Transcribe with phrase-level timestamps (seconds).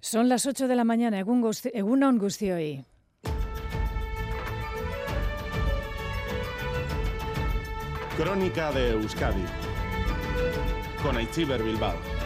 [0.00, 2.18] Son las 8 de la mañana, Egunon
[2.54, 2.84] hoy.
[8.16, 9.44] Crónica de Euskadi
[11.02, 12.19] con Aichiber Bilbao.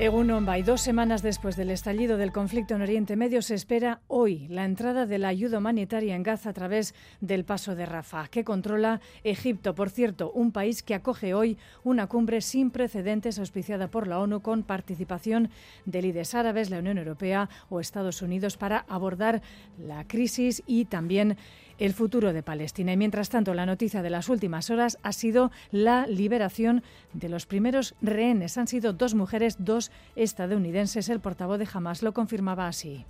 [0.00, 4.46] Egunon Bay, dos semanas después del estallido del conflicto en Oriente Medio, se espera hoy
[4.46, 8.44] la entrada de la ayuda humanitaria en Gaza a través del paso de Rafah, que
[8.44, 14.06] controla Egipto, por cierto, un país que acoge hoy una cumbre sin precedentes auspiciada por
[14.06, 15.50] la ONU con participación
[15.84, 19.42] de líderes árabes, la Unión Europea o Estados Unidos para abordar
[19.84, 21.36] la crisis y también
[21.78, 22.92] el futuro de Palestina.
[22.92, 26.82] Y mientras tanto, la noticia de las últimas horas ha sido la liberación
[27.12, 28.58] de los primeros rehenes.
[28.58, 31.08] Han sido dos mujeres, dos estadounidenses.
[31.08, 33.04] El portavoz de Hamas lo confirmaba así.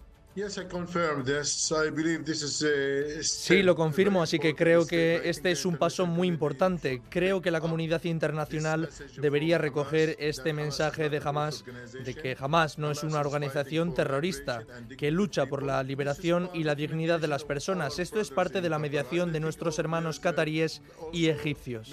[3.25, 7.03] Sí, lo confirmo, así que creo que este es un paso muy importante.
[7.09, 8.89] Creo que la comunidad internacional
[9.21, 11.65] debería recoger este mensaje de Hamas,
[12.05, 14.63] de que Hamas no es una organización terrorista,
[14.97, 17.99] que lucha por la liberación y la dignidad de las personas.
[17.99, 21.91] Esto es parte de la mediación de nuestros hermanos cataríes y egipcios.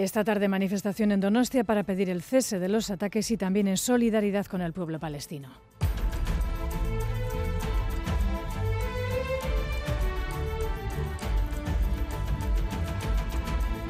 [0.00, 3.76] Esta tarde manifestación en Donostia para pedir el cese de los ataques y también en
[3.76, 5.50] solidaridad con el pueblo palestino.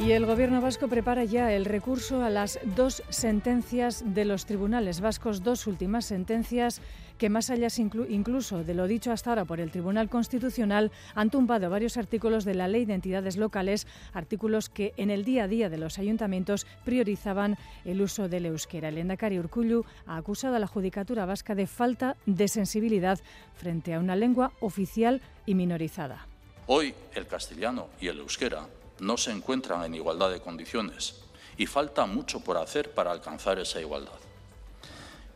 [0.01, 5.03] Y el Gobierno vasco prepara ya el recurso a las dos sentencias de los tribunales
[5.03, 6.81] vascos, dos últimas sentencias
[7.19, 7.69] que más allá
[8.09, 12.55] incluso de lo dicho hasta ahora por el Tribunal Constitucional, han tumbado varios artículos de
[12.55, 16.67] la Ley de Entidades Locales, artículos que en el día a día de los ayuntamientos
[16.83, 18.89] priorizaban el uso del euskera.
[18.89, 23.21] El Endacari Urcullu ha acusado a la Judicatura Vasca de falta de sensibilidad
[23.55, 26.27] frente a una lengua oficial y minorizada.
[26.69, 28.67] Hoy el castellano y el euskera
[29.01, 31.17] no se encuentran en igualdad de condiciones
[31.57, 34.19] y falta mucho por hacer para alcanzar esa igualdad.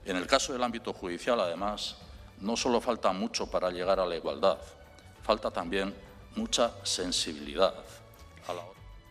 [0.05, 1.97] En el caso del ámbito judicial, además,
[2.41, 4.59] no solo falta mucho para llegar a la igualdad,
[5.23, 5.95] falta también
[6.37, 7.75] mucha sensibilidad
[8.47, 8.63] a la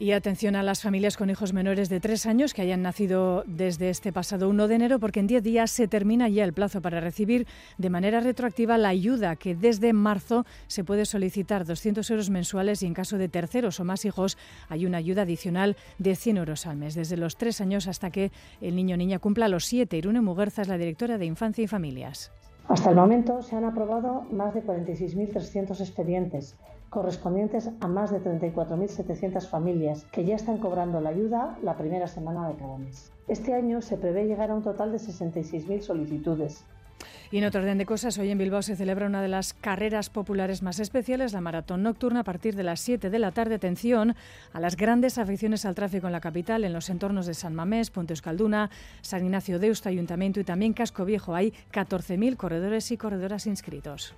[0.04, 3.90] y atención a las familias con hijos menores de tres años que hayan nacido desde
[3.90, 7.00] este pasado 1 de enero, porque en 10 días se termina ya el plazo para
[7.00, 7.48] recibir
[7.78, 12.86] de manera retroactiva la ayuda que desde marzo se puede solicitar 200 euros mensuales y
[12.86, 14.38] en caso de terceros o más hijos
[14.68, 18.34] hay una ayuda adicional de 100 euros al mes, desde los tres años hasta que
[18.60, 19.96] el niño o niña cumpla los siete.
[19.96, 22.34] Irune Muguerza es la directora de Infancia y Familias.
[22.68, 26.58] Hasta el momento se han aprobado más de 46.300 expedientes
[26.94, 32.48] correspondientes a más de 34.700 familias que ya están cobrando la ayuda la primera semana
[32.48, 33.12] de cada mes.
[33.28, 36.64] Este año se prevé llegar a un total de 66.000 solicitudes.
[37.32, 40.12] Y en otro orden de cosas, hoy en Bilbao se celebra una de las carreras
[40.12, 43.56] populares más especiales, la maratón nocturna, a partir de las 7 de la tarde.
[43.56, 44.16] Atención
[44.54, 47.90] a las grandes aficiones al tráfico en la capital, en los entornos de San Mamés,
[47.90, 48.70] Ponte Euskalduna,
[49.02, 51.34] San Ignacio de Eusta, Ayuntamiento y también Casco Viejo.
[51.34, 54.14] Hay 14.000 corredores y corredoras inscritos.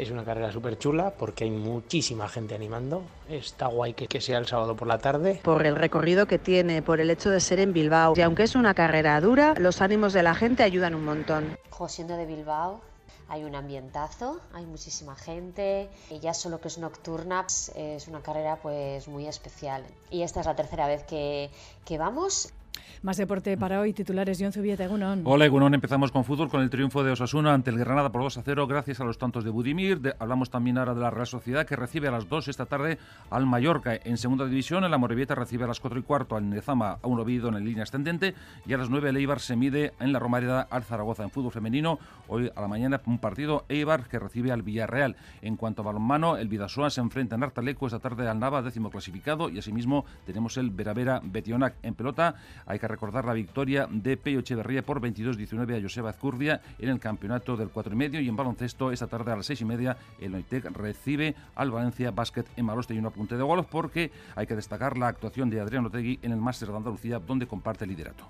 [0.00, 3.02] Es una carrera súper chula porque hay muchísima gente animando.
[3.28, 5.42] Está guay que, que, sea el sábado por la tarde.
[5.44, 8.14] Por el recorrido que tiene, por el hecho de ser en Bilbao.
[8.16, 11.58] Y aunque es una carrera dura, los ánimos de la gente ayudan un montón.
[11.86, 12.80] Siendo de Bilbao,
[13.28, 18.56] hay un ambientazo, hay muchísima gente y ya solo que es nocturna es una carrera
[18.56, 19.84] pues muy especial.
[20.10, 21.50] Y esta es la tercera vez que,
[21.84, 22.54] que vamos
[23.02, 25.22] más deporte para hoy, titulares John Zubieta, Egunon.
[25.24, 28.38] Hola Egunon, empezamos con fútbol con el triunfo de Osasuna ante el Granada por 2
[28.38, 30.14] a 0 gracias a los tantos de Budimir.
[30.18, 32.98] hablamos también ahora de la Real Sociedad que recibe a las 2 esta tarde
[33.30, 34.84] al Mallorca en segunda división.
[34.84, 37.82] El Amorebieta recibe a las 4 y cuarto al Nezama a un Oviedo en línea
[37.82, 38.34] ascendente
[38.66, 41.52] y a las 9 el Eibar se mide en la Romareda al Zaragoza en fútbol
[41.52, 41.98] femenino.
[42.28, 45.16] Hoy a la mañana un partido Eibar que recibe al Villarreal.
[45.42, 48.90] En cuanto a balonmano, el Vidasoa se enfrenta en Artaleco esta tarde al Nava, décimo
[48.90, 52.36] clasificado y asimismo tenemos el Veravera Betionac en pelota.
[52.70, 57.00] Hay que recordar la victoria de Peyo Echeverría por 22-19 a Joseba Azcurdia en el
[57.00, 59.96] campeonato del 4 y medio y en baloncesto esta tarde a las 6 y media
[60.20, 64.46] el Noitec recibe al Valencia Basket en Maloste y un apunte de golf porque hay
[64.46, 67.90] que destacar la actuación de Adrián Otegui en el Máster de Andalucía donde comparte el
[67.90, 68.24] liderato.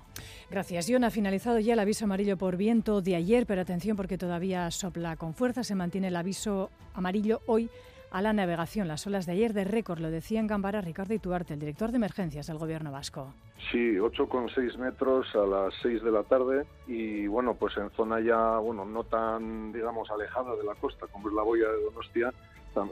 [0.49, 1.03] Gracias, John.
[1.03, 5.17] Ha finalizado ya el aviso amarillo por viento de ayer, pero atención porque todavía sopla
[5.17, 5.63] con fuerza.
[5.63, 7.69] Se mantiene el aviso amarillo hoy
[8.11, 8.87] a la navegación.
[8.87, 11.97] Las olas de ayer de récord, lo decía en Gambara Ricardo Ituarte, el director de
[11.97, 13.33] emergencias del Gobierno vasco.
[13.71, 18.57] Sí, 8,6 metros a las 6 de la tarde y bueno, pues en zona ya,
[18.57, 22.33] bueno, no tan, digamos, alejada de la costa como es la boya de Donostia,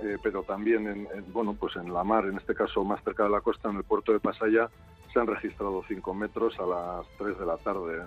[0.04, 3.30] eh, pero también en, bueno, pues en la mar, en este caso más cerca de
[3.30, 4.70] la costa, en el puerto de Pasaya,
[5.12, 8.04] se han registrado 5 metros a las 3 de la tarde.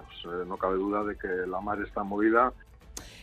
[0.46, 2.52] no cabe duda de que la mar está movida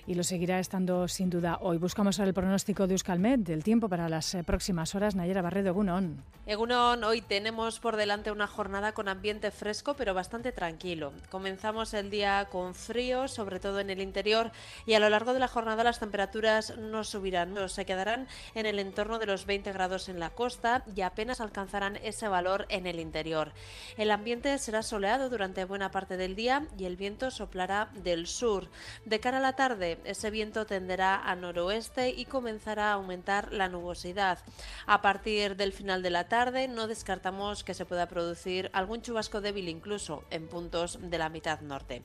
[0.08, 1.78] y lo seguirá estando sin duda hoy.
[1.78, 5.16] Buscamos ahora el pronóstico de Euskalmet del tiempo para las eh, próximas horas.
[5.16, 6.24] Nayera Barredo, Egunon.
[6.46, 11.14] Egunon, hoy tenemos por delante una jornada con ambiente fresco pero bastante tranquilo.
[11.30, 14.52] Comenzamos el día con frío, sobre todo en el interior,
[14.86, 18.66] y a lo largo de la jornada las temperaturas no subirán, no, se quedarán en
[18.66, 22.88] el entorno de los 20 grados en la costa y apenas alcanzarán ese valor en
[22.88, 23.52] el interior.
[23.98, 28.70] El ambiente será soleado durante buena parte del día y el viento soplará del sur.
[29.06, 33.70] De cara a la tarde, ese viento tenderá a noroeste y comenzará a aumentar la
[33.70, 34.40] nubosidad.
[34.86, 39.42] A partir del final de la tarde no descartamos que se pueda producir algún chubasco
[39.42, 42.04] débil incluso en puntos de la mitad norte.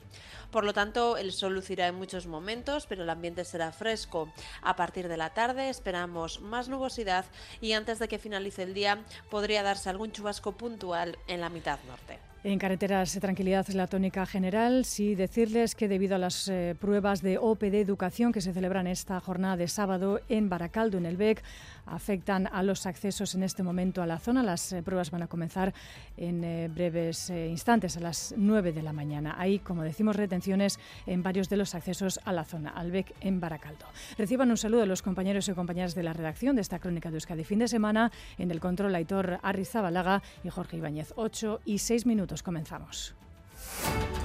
[0.51, 4.31] Por lo tanto, el sol lucirá en muchos momentos, pero el ambiente será fresco.
[4.61, 7.25] A partir de la tarde esperamos más nubosidad
[7.61, 11.79] y antes de que finalice el día podría darse algún chubasco puntual en la mitad
[11.87, 12.34] norte.
[12.47, 14.85] En carreteras, tranquilidad es la tónica general.
[14.85, 19.19] Sí, decirles que debido a las eh, pruebas de OPD Educación que se celebran esta
[19.19, 21.41] jornada de sábado en Baracaldo, en el BEC,
[21.87, 24.43] afectan a los accesos en este momento a la zona.
[24.43, 25.73] Las eh, pruebas van a comenzar
[26.17, 29.33] en eh, breves instantes, a las 9 de la mañana.
[29.39, 33.39] Hay, como decimos, retenciones en varios de los accesos a la zona, al BEC en
[33.39, 33.87] Baracaldo.
[34.19, 37.15] Reciban un saludo de los compañeros y compañeras de la redacción de esta crónica de
[37.15, 38.11] Euskadi fin de semana.
[38.37, 41.11] En el control, Aitor Arrizabalaga y Jorge Ibáñez.
[41.15, 43.15] 8 y 6 minutos comenzamos.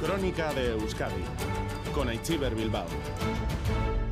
[0.00, 1.22] Crónica de Euskadi
[1.94, 2.86] con Aichiber Bilbao.